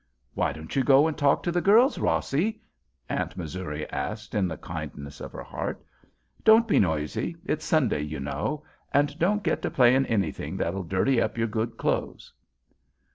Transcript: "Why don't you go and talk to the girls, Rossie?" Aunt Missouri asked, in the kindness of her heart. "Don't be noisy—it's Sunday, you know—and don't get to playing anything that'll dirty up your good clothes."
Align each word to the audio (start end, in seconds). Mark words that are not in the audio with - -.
"Why 0.33 0.51
don't 0.51 0.75
you 0.75 0.83
go 0.83 1.05
and 1.05 1.15
talk 1.15 1.43
to 1.43 1.51
the 1.51 1.61
girls, 1.61 1.99
Rossie?" 1.99 2.59
Aunt 3.07 3.37
Missouri 3.37 3.87
asked, 3.91 4.33
in 4.33 4.47
the 4.47 4.57
kindness 4.57 5.21
of 5.21 5.31
her 5.31 5.43
heart. 5.43 5.85
"Don't 6.43 6.67
be 6.67 6.79
noisy—it's 6.79 7.63
Sunday, 7.63 8.01
you 8.01 8.19
know—and 8.19 9.19
don't 9.19 9.43
get 9.43 9.61
to 9.61 9.69
playing 9.69 10.07
anything 10.07 10.57
that'll 10.57 10.81
dirty 10.85 11.21
up 11.21 11.37
your 11.37 11.45
good 11.45 11.77
clothes." 11.77 12.33